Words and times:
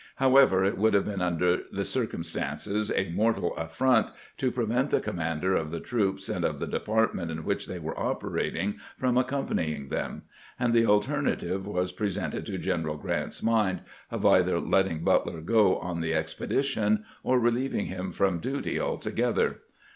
However, 0.15 0.63
it 0.63 0.79
would 0.79 0.95
have 0.95 1.05
been, 1.05 1.21
under 1.21 1.59
the 1.71 1.85
circumstances, 1.85 2.89
a 2.95 3.11
mortal 3.11 3.55
affront 3.55 4.09
to 4.39 4.49
pre 4.51 4.65
vent 4.65 4.89
the 4.89 4.99
commander 4.99 5.53
of 5.53 5.69
the 5.69 5.79
troops 5.79 6.27
and 6.27 6.43
of 6.43 6.59
the 6.59 6.65
department 6.65 7.29
in 7.29 7.43
which 7.45 7.67
they 7.67 7.77
were 7.77 7.95
operating 7.99 8.79
from 8.97 9.15
accompanying 9.15 9.89
them; 9.89 10.23
and 10.59 10.73
the 10.73 10.87
alternative 10.87 11.67
was 11.67 11.91
presented 11.91 12.47
to 12.47 12.57
General 12.57 12.97
Grant's 12.97 13.43
mind 13.43 13.81
of 14.09 14.25
either 14.25 14.59
letting 14.59 15.03
Butler 15.03 15.39
go 15.39 15.77
on 15.77 16.01
the 16.01 16.15
expedition 16.15 17.05
or 17.21 17.39
re 17.39 17.51
lieving 17.51 17.85
him 17.85 18.11
from 18.11 18.39
duty 18.39 18.79
altogether. 18.79 19.59